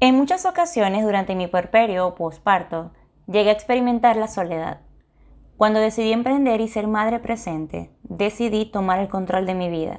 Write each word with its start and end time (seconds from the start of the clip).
En 0.00 0.14
muchas 0.14 0.46
ocasiones 0.46 1.04
durante 1.04 1.34
mi 1.34 1.48
puerperio 1.48 2.06
o 2.06 2.14
posparto, 2.14 2.92
llegué 3.26 3.50
a 3.50 3.52
experimentar 3.52 4.16
la 4.16 4.28
soledad. 4.28 4.80
Cuando 5.56 5.80
decidí 5.80 6.12
emprender 6.12 6.60
y 6.60 6.68
ser 6.68 6.86
madre 6.86 7.18
presente, 7.18 7.90
decidí 8.04 8.66
tomar 8.66 9.00
el 9.00 9.08
control 9.08 9.44
de 9.44 9.56
mi 9.56 9.68
vida 9.68 9.98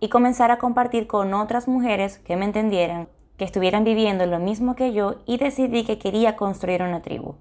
y 0.00 0.10
comenzar 0.10 0.50
a 0.50 0.58
compartir 0.58 1.06
con 1.06 1.32
otras 1.32 1.66
mujeres 1.66 2.18
que 2.18 2.36
me 2.36 2.44
entendieran, 2.44 3.08
que 3.38 3.46
estuvieran 3.46 3.84
viviendo 3.84 4.26
lo 4.26 4.38
mismo 4.38 4.76
que 4.76 4.92
yo 4.92 5.22
y 5.24 5.38
decidí 5.38 5.84
que 5.84 5.98
quería 5.98 6.36
construir 6.36 6.82
una 6.82 7.00
tribu. 7.00 7.36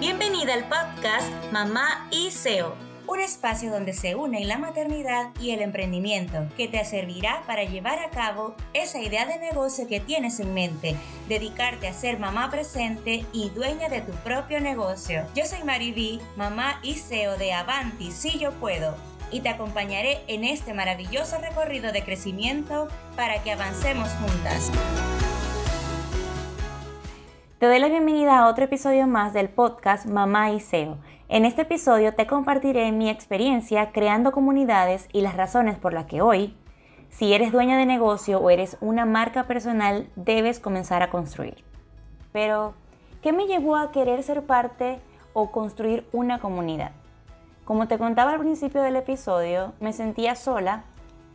Bienvenida 0.00 0.54
al 0.54 0.64
podcast 0.64 1.52
Mamá 1.52 2.08
y 2.10 2.32
SEO 2.32 2.87
un 3.08 3.20
espacio 3.20 3.70
donde 3.70 3.94
se 3.94 4.14
unen 4.14 4.48
la 4.48 4.58
maternidad 4.58 5.30
y 5.40 5.52
el 5.52 5.62
emprendimiento, 5.62 6.46
que 6.58 6.68
te 6.68 6.84
servirá 6.84 7.42
para 7.46 7.64
llevar 7.64 7.98
a 8.00 8.10
cabo 8.10 8.54
esa 8.74 9.00
idea 9.00 9.24
de 9.24 9.38
negocio 9.38 9.88
que 9.88 9.98
tienes 9.98 10.38
en 10.40 10.52
mente, 10.52 10.94
dedicarte 11.26 11.88
a 11.88 11.94
ser 11.94 12.18
mamá 12.18 12.50
presente 12.50 13.24
y 13.32 13.48
dueña 13.50 13.88
de 13.88 14.02
tu 14.02 14.12
propio 14.12 14.60
negocio. 14.60 15.24
Yo 15.34 15.46
soy 15.46 15.64
Mariví, 15.64 16.20
mamá 16.36 16.80
y 16.82 16.94
CEO 16.94 17.38
de 17.38 17.54
Avanti 17.54 18.12
Si 18.12 18.38
Yo 18.38 18.52
Puedo, 18.52 18.94
y 19.30 19.40
te 19.40 19.48
acompañaré 19.48 20.20
en 20.26 20.44
este 20.44 20.74
maravilloso 20.74 21.38
recorrido 21.38 21.92
de 21.92 22.04
crecimiento 22.04 22.88
para 23.16 23.42
que 23.42 23.52
avancemos 23.52 24.10
juntas. 24.20 24.70
Te 27.58 27.66
doy 27.66 27.78
la 27.78 27.88
bienvenida 27.88 28.38
a 28.38 28.48
otro 28.48 28.66
episodio 28.66 29.06
más 29.06 29.32
del 29.32 29.48
podcast 29.48 30.06
Mamá 30.06 30.52
y 30.52 30.60
SEO 30.60 30.98
en 31.28 31.44
este 31.44 31.62
episodio 31.62 32.14
te 32.14 32.26
compartiré 32.26 32.90
mi 32.90 33.10
experiencia 33.10 33.92
creando 33.92 34.32
comunidades 34.32 35.08
y 35.12 35.20
las 35.20 35.36
razones 35.36 35.76
por 35.76 35.92
las 35.92 36.06
que 36.06 36.22
hoy, 36.22 36.56
si 37.10 37.34
eres 37.34 37.52
dueña 37.52 37.76
de 37.76 37.84
negocio 37.84 38.38
o 38.38 38.48
eres 38.48 38.78
una 38.80 39.04
marca 39.04 39.44
personal, 39.44 40.08
debes 40.16 40.58
comenzar 40.58 41.02
a 41.02 41.10
construir. 41.10 41.62
Pero, 42.32 42.72
¿qué 43.22 43.32
me 43.32 43.46
llevó 43.46 43.76
a 43.76 43.92
querer 43.92 44.22
ser 44.22 44.44
parte 44.44 45.00
o 45.34 45.50
construir 45.50 46.06
una 46.12 46.38
comunidad? 46.38 46.92
Como 47.66 47.88
te 47.88 47.98
contaba 47.98 48.32
al 48.32 48.40
principio 48.40 48.80
del 48.80 48.96
episodio, 48.96 49.74
me 49.80 49.92
sentía 49.92 50.34
sola, 50.34 50.84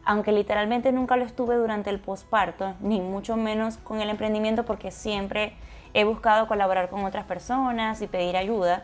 aunque 0.06 0.32
literalmente 0.32 0.92
nunca 0.92 1.18
lo 1.18 1.24
estuve 1.26 1.56
durante 1.56 1.92
el 1.92 2.00
posparto, 2.00 2.74
ni 2.82 3.00
mucho 3.00 3.38
menos 3.38 3.78
con 3.78 4.02
el 4.02 4.10
emprendimiento 4.10 4.66
porque 4.66 4.90
siempre 4.90 5.54
he 5.94 6.04
buscado 6.04 6.48
colaborar 6.48 6.90
con 6.90 7.06
otras 7.06 7.26
personas 7.26 8.02
y 8.02 8.08
pedir 8.08 8.38
ayuda 8.38 8.84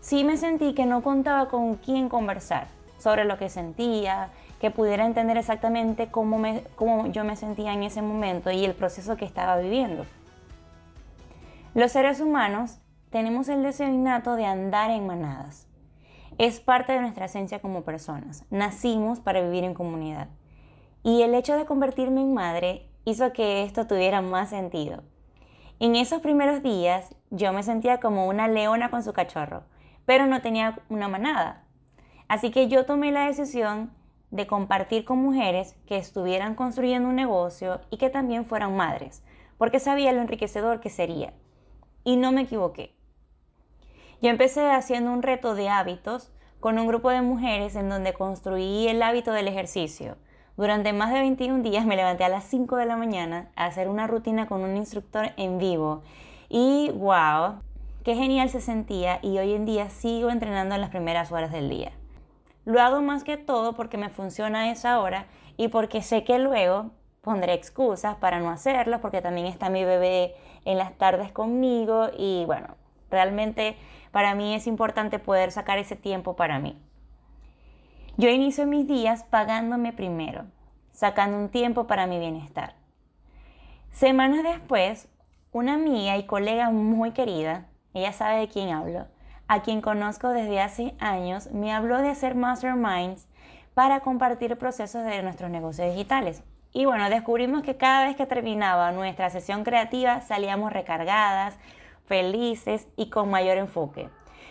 sí 0.00 0.24
me 0.24 0.36
sentí 0.36 0.74
que 0.74 0.86
no 0.86 1.02
contaba 1.02 1.48
con 1.48 1.76
quién 1.76 2.08
conversar 2.08 2.68
sobre 2.98 3.24
lo 3.24 3.38
que 3.38 3.48
sentía, 3.48 4.30
que 4.60 4.70
pudiera 4.70 5.06
entender 5.06 5.36
exactamente 5.36 6.10
cómo, 6.10 6.38
me, 6.38 6.62
cómo 6.76 7.06
yo 7.06 7.24
me 7.24 7.36
sentía 7.36 7.72
en 7.72 7.82
ese 7.82 8.02
momento 8.02 8.50
y 8.50 8.64
el 8.64 8.74
proceso 8.74 9.16
que 9.16 9.24
estaba 9.24 9.56
viviendo. 9.58 10.04
Los 11.74 11.92
seres 11.92 12.20
humanos 12.20 12.78
tenemos 13.10 13.48
el 13.48 13.62
deseo 13.62 13.88
innato 13.88 14.36
de 14.36 14.44
andar 14.44 14.90
en 14.90 15.06
manadas. 15.06 15.66
Es 16.36 16.60
parte 16.60 16.92
de 16.92 17.00
nuestra 17.00 17.26
esencia 17.26 17.60
como 17.60 17.82
personas. 17.82 18.44
Nacimos 18.50 19.20
para 19.20 19.40
vivir 19.40 19.64
en 19.64 19.74
comunidad. 19.74 20.28
Y 21.02 21.22
el 21.22 21.34
hecho 21.34 21.56
de 21.56 21.64
convertirme 21.64 22.20
en 22.20 22.34
madre 22.34 22.86
hizo 23.04 23.32
que 23.32 23.64
esto 23.64 23.86
tuviera 23.86 24.20
más 24.20 24.50
sentido. 24.50 25.02
En 25.78 25.96
esos 25.96 26.20
primeros 26.20 26.62
días 26.62 27.14
yo 27.30 27.52
me 27.52 27.62
sentía 27.62 28.00
como 28.00 28.26
una 28.26 28.48
leona 28.48 28.90
con 28.90 29.02
su 29.02 29.12
cachorro 29.12 29.62
pero 30.10 30.26
no 30.26 30.42
tenía 30.42 30.76
una 30.88 31.06
manada. 31.06 31.62
Así 32.26 32.50
que 32.50 32.66
yo 32.66 32.84
tomé 32.84 33.12
la 33.12 33.26
decisión 33.26 33.92
de 34.32 34.48
compartir 34.48 35.04
con 35.04 35.18
mujeres 35.18 35.76
que 35.86 35.98
estuvieran 35.98 36.56
construyendo 36.56 37.08
un 37.08 37.14
negocio 37.14 37.80
y 37.90 37.96
que 37.96 38.10
también 38.10 38.44
fueran 38.44 38.74
madres, 38.74 39.22
porque 39.56 39.78
sabía 39.78 40.10
lo 40.10 40.20
enriquecedor 40.20 40.80
que 40.80 40.90
sería. 40.90 41.32
Y 42.02 42.16
no 42.16 42.32
me 42.32 42.40
equivoqué. 42.40 42.92
Yo 44.20 44.30
empecé 44.30 44.68
haciendo 44.72 45.12
un 45.12 45.22
reto 45.22 45.54
de 45.54 45.68
hábitos 45.68 46.32
con 46.58 46.80
un 46.80 46.88
grupo 46.88 47.10
de 47.10 47.22
mujeres 47.22 47.76
en 47.76 47.88
donde 47.88 48.12
construí 48.12 48.88
el 48.88 49.04
hábito 49.04 49.30
del 49.30 49.46
ejercicio. 49.46 50.16
Durante 50.56 50.92
más 50.92 51.12
de 51.12 51.20
21 51.20 51.62
días 51.62 51.86
me 51.86 51.94
levanté 51.94 52.24
a 52.24 52.28
las 52.28 52.42
5 52.46 52.74
de 52.74 52.86
la 52.86 52.96
mañana 52.96 53.52
a 53.54 53.66
hacer 53.66 53.88
una 53.88 54.08
rutina 54.08 54.48
con 54.48 54.62
un 54.62 54.76
instructor 54.76 55.30
en 55.36 55.58
vivo. 55.58 56.02
Y 56.48 56.90
wow, 56.96 57.60
Qué 58.04 58.14
genial 58.14 58.48
se 58.48 58.62
sentía 58.62 59.18
y 59.20 59.36
hoy 59.36 59.52
en 59.52 59.66
día 59.66 59.90
sigo 59.90 60.30
entrenando 60.30 60.74
en 60.74 60.80
las 60.80 60.88
primeras 60.88 61.30
horas 61.32 61.52
del 61.52 61.68
día. 61.68 61.92
Lo 62.64 62.80
hago 62.80 63.02
más 63.02 63.24
que 63.24 63.36
todo 63.36 63.74
porque 63.74 63.98
me 63.98 64.08
funciona 64.08 64.70
esa 64.70 65.00
hora 65.00 65.26
y 65.58 65.68
porque 65.68 66.00
sé 66.00 66.24
que 66.24 66.38
luego 66.38 66.92
pondré 67.20 67.52
excusas 67.52 68.16
para 68.16 68.40
no 68.40 68.48
hacerlo 68.48 69.02
porque 69.02 69.20
también 69.20 69.46
está 69.46 69.68
mi 69.68 69.84
bebé 69.84 70.34
en 70.64 70.78
las 70.78 70.96
tardes 70.96 71.30
conmigo 71.30 72.08
y 72.16 72.44
bueno, 72.46 72.68
realmente 73.10 73.76
para 74.12 74.34
mí 74.34 74.54
es 74.54 74.66
importante 74.66 75.18
poder 75.18 75.52
sacar 75.52 75.76
ese 75.76 75.94
tiempo 75.94 76.36
para 76.36 76.58
mí. 76.58 76.78
Yo 78.16 78.30
inicio 78.30 78.66
mis 78.66 78.88
días 78.88 79.24
pagándome 79.24 79.92
primero, 79.92 80.46
sacando 80.90 81.36
un 81.36 81.50
tiempo 81.50 81.86
para 81.86 82.06
mi 82.06 82.18
bienestar. 82.18 82.76
Semanas 83.90 84.42
después, 84.42 85.06
una 85.52 85.74
amiga 85.74 86.16
y 86.16 86.24
colega 86.24 86.70
muy 86.70 87.10
querida 87.10 87.66
ella 87.94 88.12
sabe 88.12 88.38
de 88.38 88.48
quién 88.48 88.70
hablo, 88.70 89.06
a 89.48 89.62
quien 89.62 89.80
conozco 89.80 90.28
desde 90.28 90.60
hace 90.60 90.94
años, 91.00 91.50
me 91.50 91.72
habló 91.72 91.98
de 91.98 92.10
hacer 92.10 92.34
masterminds 92.36 93.26
para 93.74 94.00
compartir 94.00 94.56
procesos 94.56 95.04
de 95.04 95.22
nuestros 95.22 95.50
negocios 95.50 95.92
digitales. 95.92 96.42
Y 96.72 96.84
bueno, 96.84 97.10
descubrimos 97.10 97.62
que 97.62 97.76
cada 97.76 98.06
vez 98.06 98.16
que 98.16 98.26
terminaba 98.26 98.92
nuestra 98.92 99.28
sesión 99.28 99.64
creativa 99.64 100.20
salíamos 100.20 100.72
recargadas, 100.72 101.58
felices 102.06 102.86
y 102.96 103.10
con 103.10 103.28
mayor 103.28 103.58
enfoque. 103.58 104.08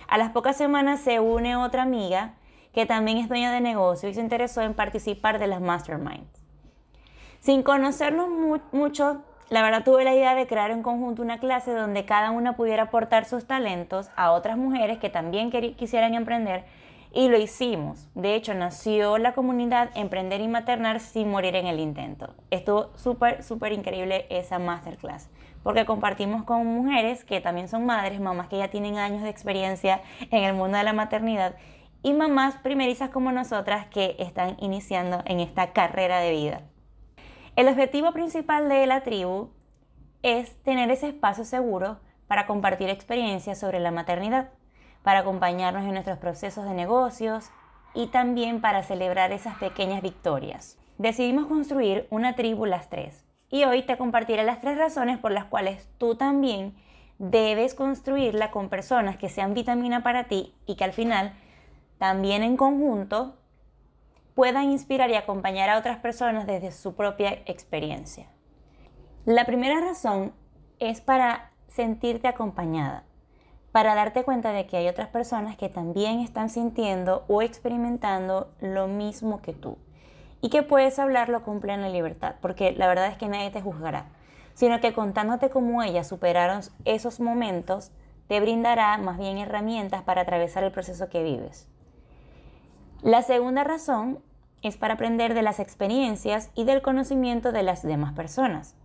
A 0.10 0.18
las 0.18 0.32
pocas 0.32 0.58
semanas 0.58 1.00
se 1.00 1.20
une 1.20 1.56
otra 1.56 1.84
amiga 1.84 2.34
que 2.74 2.86
también 2.86 3.20
es 3.20 3.30
dueña 3.30 3.52
de 3.52 3.62
negocio 3.62 4.10
y 4.10 4.14
se 4.14 4.22
interesó 4.22 4.62
en 4.62 4.74
participar 4.74 5.40
de 5.40 5.48
las 5.48 5.62
masterminds. 5.62 6.44
Sin 7.40 7.64
conocernos 7.64 8.28
mucho, 8.74 9.24
la 9.50 9.62
verdad 9.62 9.84
tuve 9.84 10.04
la 10.04 10.14
idea 10.14 10.36
de 10.36 10.48
crear 10.48 10.72
en 10.72 10.84
conjunto 10.84 11.22
una 11.22 11.40
clase 11.40 11.74
donde 11.74 12.06
cada 12.06 12.32
una 12.32 12.56
pudiera 12.56 12.84
aportar 12.84 13.26
sus 13.26 13.46
talentos 13.46 14.10
a 14.16 14.32
otras 14.32 14.58
mujeres 14.58 15.00
que 15.00 15.10
también 15.10 15.52
quisieran 15.52 16.14
emprender 16.14 16.66
y 17.12 17.28
lo 17.28 17.38
hicimos. 17.38 18.08
De 18.14 18.36
hecho, 18.36 18.54
nació 18.54 19.18
la 19.18 19.34
comunidad 19.34 19.90
Emprender 19.96 20.42
y 20.42 20.48
Maternar 20.48 21.00
sin 21.00 21.32
morir 21.32 21.56
en 21.56 21.66
el 21.66 21.80
intento. 21.80 22.36
Estuvo 22.52 22.92
súper, 22.96 23.42
súper 23.44 23.72
increíble 23.72 24.28
esa 24.30 24.60
masterclass 24.60 25.30
porque 25.64 25.86
compartimos 25.86 26.44
con 26.44 26.66
mujeres 26.66 27.26
que 27.26 27.42
también 27.42 27.68
son 27.68 27.86
madres, 27.86 28.20
mamás 28.20 28.48
que 28.48 28.58
ya 28.58 28.70
tienen 28.70 28.98
años 28.98 29.24
de 29.24 29.30
experiencia 29.30 30.02
en 30.32 30.44
el 30.44 30.54
mundo 30.54 30.78
de 30.78 30.84
la 30.84 30.94
maternidad 30.94 31.56
y 32.02 32.14
mamás 32.14 32.56
primerizas 32.56 33.10
como 33.10 33.32
nosotras 33.32 33.88
que 33.88 34.16
están 34.20 34.56
iniciando 34.60 35.22
en 35.26 35.40
esta 35.42 35.74
carrera 35.74 36.20
de 36.20 36.32
vida. 36.32 36.62
El 37.60 37.68
objetivo 37.68 38.14
principal 38.14 38.70
de 38.70 38.88
la 38.88 39.02
tribu 39.02 39.50
es 40.24 40.56
tener 40.64 40.90
ese 40.92 41.10
espacio 41.10 41.44
seguro 41.44 42.00
para 42.26 42.46
compartir 42.46 42.88
experiencias 42.88 43.60
sobre 43.60 43.82
la 43.82 43.92
maternidad, 43.92 44.52
para 45.04 45.20
acompañarnos 45.20 45.84
en 45.84 45.92
nuestros 45.92 46.20
procesos 46.20 46.64
de 46.64 46.74
negocios 46.74 47.50
y 47.94 48.08
también 48.08 48.62
para 48.62 48.84
celebrar 48.84 49.34
esas 49.34 49.58
pequeñas 49.58 50.02
victorias. 50.02 50.78
Decidimos 50.98 51.48
construir 51.48 52.08
una 52.12 52.34
tribu 52.34 52.66
las 52.66 52.90
tres 52.90 53.26
y 53.50 53.66
hoy 53.66 53.82
te 53.82 53.98
compartiré 53.98 54.46
las 54.46 54.62
tres 54.62 54.78
razones 54.78 55.18
por 55.18 55.34
las 55.34 55.44
cuales 55.44 55.86
tú 55.98 56.16
también 56.16 56.78
debes 57.18 57.74
construirla 57.74 58.52
con 58.52 58.70
personas 58.70 59.18
que 59.18 59.28
sean 59.28 59.54
vitamina 59.54 60.02
para 60.02 60.30
ti 60.30 60.56
y 60.66 60.78
que 60.78 60.86
al 60.86 60.94
final 60.94 61.34
también 61.98 62.42
en 62.42 62.56
conjunto 62.56 63.36
puedan 64.40 64.72
inspirar 64.72 65.10
y 65.10 65.16
acompañar 65.16 65.70
a 65.70 65.78
otras 65.78 65.98
personas 65.98 66.48
desde 66.48 66.72
su 66.72 66.96
propia 66.96 67.40
experiencia. 67.46 68.28
La 69.26 69.44
primera 69.44 69.82
razón 69.82 70.32
es 70.80 71.02
para 71.02 71.52
sentirte 71.68 72.30
acompañada, 72.30 73.04
para 73.74 73.96
darte 73.96 74.24
cuenta 74.24 74.54
de 74.54 74.66
que 74.66 74.78
hay 74.78 74.88
otras 74.88 75.10
personas 75.10 75.58
que 75.58 75.68
también 75.68 76.22
están 76.22 76.50
sintiendo 76.50 77.26
o 77.28 77.42
experimentando 77.42 78.54
lo 78.62 78.88
mismo 78.88 79.42
que 79.42 79.52
tú 79.52 79.78
y 80.40 80.48
que 80.48 80.64
puedes 80.64 81.00
hablarlo 81.00 81.44
con 81.44 81.60
plena 81.60 81.90
libertad, 81.90 82.36
porque 82.42 82.72
la 82.72 82.88
verdad 82.88 83.08
es 83.08 83.18
que 83.18 83.28
nadie 83.28 83.52
te 83.52 83.62
juzgará, 83.62 84.06
sino 84.54 84.80
que 84.80 84.94
contándote 84.94 85.50
cómo 85.50 85.84
ellas 85.84 86.08
superaron 86.08 86.62
esos 86.86 87.20
momentos, 87.20 87.92
te 88.30 88.40
brindará 88.40 88.98
más 89.00 89.18
bien 89.18 89.38
herramientas 89.38 90.02
para 90.04 90.22
atravesar 90.22 90.64
el 90.64 90.72
proceso 90.72 91.10
que 91.10 91.24
vives. 91.24 91.68
La 93.02 93.22
segunda 93.22 93.66
razón 93.66 94.20
es 94.62 94.78
para 94.78 94.96
aprender 94.96 95.34
de 95.34 95.42
las 95.42 95.60
experiencias 95.60 96.52
y 96.56 96.64
del 96.64 96.82
conocimiento 96.82 97.52
de 97.52 97.64
las 97.64 97.82
demás 97.84 98.14
personas, 98.14 98.76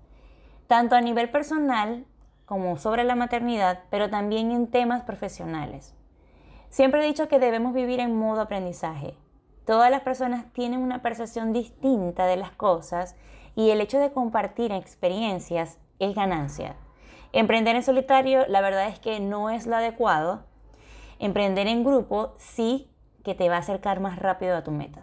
tanto 0.66 0.94
a 0.94 1.00
nivel 1.00 1.30
personal 1.30 2.06
como 2.46 2.76
sobre 2.78 3.04
la 3.04 3.14
maternidad, 3.14 3.80
pero 3.90 4.10
también 4.10 4.50
en 4.50 4.66
temas 4.66 5.02
profesionales. 5.02 5.94
Siempre 6.70 7.02
he 7.02 7.06
dicho 7.06 7.28
que 7.28 7.38
debemos 7.38 7.74
vivir 7.74 8.00
en 8.00 8.16
modo 8.16 8.40
aprendizaje 8.40 9.16
Todas 9.64 9.90
las 9.90 10.02
personas 10.02 10.44
tienen 10.52 10.80
una 10.80 11.00
percepción 11.00 11.52
distinta 11.52 12.26
de 12.26 12.36
las 12.36 12.50
cosas 12.50 13.16
y 13.56 13.70
el 13.70 13.80
hecho 13.80 13.98
de 13.98 14.12
compartir 14.12 14.72
experiencias 14.72 15.78
es 15.98 16.14
ganancia. 16.14 16.76
Emprender 17.32 17.74
en 17.74 17.82
solitario, 17.82 18.46
la 18.46 18.60
verdad 18.60 18.88
es 18.88 18.98
que 18.98 19.20
no 19.20 19.48
es 19.48 19.66
lo 19.66 19.76
adecuado. 19.76 20.44
Emprender 21.18 21.66
en 21.66 21.82
grupo 21.82 22.34
sí 22.36 22.90
que 23.24 23.34
te 23.34 23.48
va 23.48 23.56
a 23.56 23.60
acercar 23.60 24.00
más 24.00 24.18
rápido 24.18 24.54
a 24.54 24.62
tu 24.62 24.70
meta. 24.70 25.00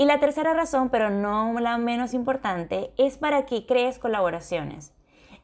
Y 0.00 0.06
la 0.06 0.18
tercera 0.18 0.54
razón, 0.54 0.88
pero 0.88 1.10
no 1.10 1.52
la 1.60 1.76
menos 1.76 2.14
importante, 2.14 2.90
es 2.96 3.18
para 3.18 3.44
que 3.44 3.66
crees 3.66 3.98
colaboraciones. 3.98 4.94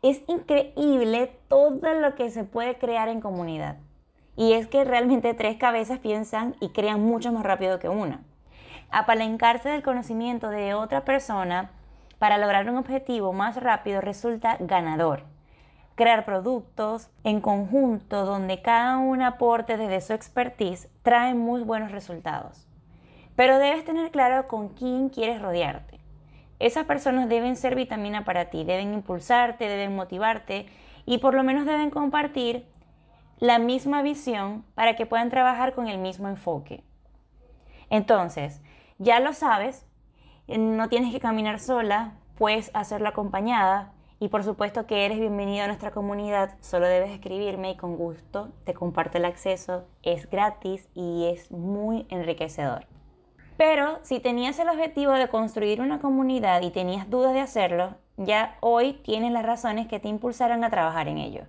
Es 0.01 0.23
increíble 0.29 1.39
todo 1.49 1.93
lo 1.93 2.15
que 2.15 2.31
se 2.31 2.45
puede 2.45 2.79
crear 2.79 3.11
en 3.11 3.21
comunidad. 3.21 3.77
Y 4.35 4.55
es 4.55 4.67
que 4.67 4.83
realmente 4.85 5.35
tres 5.35 5.59
cabezas 5.59 5.99
piensan 5.99 6.57
y 6.59 6.71
crean 6.71 7.03
mucho 7.03 7.33
más 7.33 7.45
rápido 7.45 7.79
que 7.79 7.91
una. 7.91 8.23
Apalancarse 8.91 9.69
del 9.69 9.83
conocimiento 9.83 10.49
de 10.49 10.73
otra 10.73 11.05
persona 11.05 11.73
para 12.19 12.39
lograr 12.39 12.67
un 12.71 12.79
objetivo 12.79 13.35
más 13.35 13.63
rápido 13.63 14.01
resulta 14.01 14.57
ganador. 14.59 15.25
Crear 15.97 16.25
productos 16.25 17.11
en 17.25 17.43
conjunto 17.43 18.25
donde 18.25 18.63
cada 18.63 18.97
uno 18.97 19.27
aporte 19.27 19.77
desde 19.77 20.01
su 20.01 20.15
expertise 20.15 20.89
trae 21.03 21.35
muy 21.35 21.63
buenos 21.63 21.93
resultados. 21.93 22.66
Pero 23.37 23.59
debes 23.59 23.85
tener 23.85 24.11
claro 24.11 24.49
con 24.49 24.71
quién 24.71 25.11
quieres 25.11 25.41
rodearte. 25.41 26.01
Esas 26.59 26.87
personas 26.87 27.29
deben 27.29 27.55
ser 27.55 27.75
vitamina 27.75 28.25
para 28.25 28.47
ti, 28.47 28.65
deben 28.65 28.95
impulsarte, 28.95 29.69
deben 29.69 29.95
motivarte 29.95 30.67
y 31.05 31.19
por 31.19 31.35
lo 31.35 31.45
menos 31.45 31.67
deben 31.67 31.91
compartir 31.91 32.67
la 33.39 33.59
misma 33.59 34.01
visión 34.01 34.65
para 34.75 34.97
que 34.97 35.05
puedan 35.05 35.29
trabajar 35.29 35.75
con 35.75 35.89
el 35.89 35.99
mismo 35.99 36.29
enfoque. 36.29 36.83
Entonces, 37.91 38.63
ya 38.99 39.21
lo 39.21 39.35
sabes, 39.35 39.87
no 40.49 40.89
tienes 40.89 41.13
que 41.13 41.21
caminar 41.21 41.61
sola, 41.61 42.15
puedes 42.39 42.71
hacerlo 42.73 43.09
acompañada 43.09 43.93
y 44.19 44.29
por 44.29 44.43
supuesto 44.43 44.87
que 44.87 45.05
eres 45.05 45.21
bienvenido 45.21 45.65
a 45.65 45.67
nuestra 45.67 45.91
comunidad, 45.91 46.57
solo 46.61 46.87
debes 46.87 47.11
escribirme 47.11 47.73
y 47.73 47.77
con 47.77 47.97
gusto 47.97 48.53
te 48.65 48.73
comparto 48.73 49.19
el 49.19 49.27
acceso, 49.27 49.85
es 50.03 50.31
gratis 50.31 50.89
y 50.95 51.27
es 51.27 51.51
muy 51.51 52.07
enriquecedor. 52.09 52.87
Pero 53.57 53.99
si 54.03 54.21
tenías 54.21 54.59
el 54.59 54.69
objetivo 54.69 55.13
de 55.13 55.29
construir 55.29 55.81
una 55.81 55.99
comunidad 55.99 56.61
y 56.63 56.71
tenías 56.71 57.09
dudas 57.09 57.33
de 57.33 57.41
hacerlo, 57.41 57.95
ya 58.19 58.57
hoy 58.61 58.95
tienes 59.05 59.33
las 59.33 59.47
razones 59.47 59.87
que 59.87 59.99
te 59.99 60.09
impulsaron 60.09 60.63
a 60.63 60.71
trabajar 60.71 61.09
en 61.09 61.19
ello. 61.19 61.43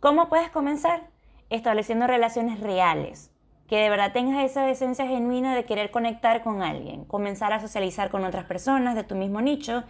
¿Cómo 0.00 0.28
puedes 0.28 0.50
comenzar? 0.50 1.08
Estableciendo 1.50 2.06
relaciones 2.06 2.60
reales, 2.60 3.30
que 3.68 3.76
de 3.76 3.90
verdad 3.90 4.12
tengas 4.12 4.44
esa 4.44 4.68
esencia 4.70 5.06
genuina 5.06 5.54
de 5.54 5.64
querer 5.64 5.90
conectar 5.90 6.42
con 6.42 6.62
alguien, 6.62 7.04
comenzar 7.04 7.52
a 7.52 7.60
socializar 7.60 8.10
con 8.10 8.24
otras 8.24 8.46
personas 8.46 8.94
de 8.94 9.04
tu 9.04 9.14
mismo 9.14 9.42
nicho 9.42 9.84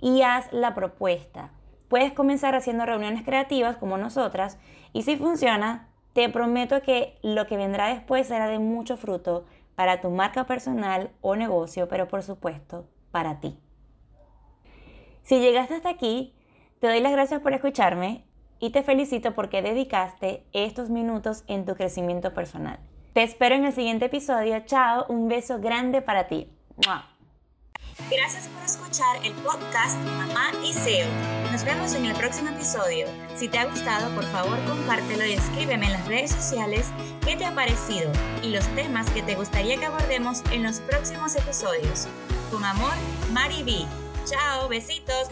y 0.00 0.22
haz 0.22 0.52
la 0.52 0.74
propuesta. 0.74 1.50
Puedes 1.88 2.12
comenzar 2.12 2.54
haciendo 2.54 2.86
reuniones 2.86 3.24
creativas 3.24 3.76
como 3.76 3.98
nosotras 3.98 4.58
y 4.92 5.02
si 5.02 5.16
funciona, 5.16 5.88
te 6.12 6.28
prometo 6.28 6.80
que 6.82 7.18
lo 7.22 7.46
que 7.46 7.56
vendrá 7.56 7.88
después 7.88 8.28
será 8.28 8.46
de 8.46 8.58
mucho 8.58 8.96
fruto 8.96 9.44
para 9.78 10.00
tu 10.00 10.10
marca 10.10 10.42
personal 10.42 11.12
o 11.20 11.36
negocio, 11.36 11.86
pero 11.86 12.08
por 12.08 12.24
supuesto 12.24 12.88
para 13.12 13.38
ti. 13.38 13.60
Si 15.22 15.38
llegaste 15.38 15.74
hasta 15.74 15.88
aquí, 15.88 16.34
te 16.80 16.88
doy 16.88 16.98
las 16.98 17.12
gracias 17.12 17.40
por 17.42 17.52
escucharme 17.52 18.24
y 18.58 18.70
te 18.70 18.82
felicito 18.82 19.36
porque 19.36 19.62
dedicaste 19.62 20.44
estos 20.52 20.90
minutos 20.90 21.44
en 21.46 21.64
tu 21.64 21.76
crecimiento 21.76 22.34
personal. 22.34 22.80
Te 23.12 23.22
espero 23.22 23.54
en 23.54 23.66
el 23.66 23.72
siguiente 23.72 24.06
episodio. 24.06 24.58
Chao, 24.66 25.06
un 25.08 25.28
beso 25.28 25.60
grande 25.60 26.02
para 26.02 26.26
ti. 26.26 26.48
Gracias 28.06 28.48
por 28.48 28.62
escuchar 28.62 29.16
el 29.24 29.32
podcast 29.34 29.98
Mamá 30.16 30.52
y 30.64 30.72
SEO. 30.72 31.08
Nos 31.50 31.64
vemos 31.64 31.94
en 31.94 32.06
el 32.06 32.14
próximo 32.16 32.48
episodio. 32.50 33.06
Si 33.36 33.48
te 33.48 33.58
ha 33.58 33.66
gustado, 33.66 34.14
por 34.14 34.24
favor 34.24 34.56
compártelo 34.66 35.26
y 35.26 35.32
escríbeme 35.32 35.86
en 35.86 35.92
las 35.92 36.06
redes 36.06 36.30
sociales 36.30 36.86
qué 37.24 37.36
te 37.36 37.44
ha 37.44 37.54
parecido 37.54 38.10
y 38.42 38.50
los 38.50 38.66
temas 38.76 39.10
que 39.10 39.22
te 39.22 39.34
gustaría 39.34 39.78
que 39.78 39.86
abordemos 39.86 40.42
en 40.52 40.62
los 40.62 40.80
próximos 40.80 41.34
episodios. 41.34 42.06
Con 42.50 42.64
amor, 42.64 42.94
Mari 43.32 43.62
B. 43.64 43.84
Chao, 44.24 44.68
besitos. 44.68 45.28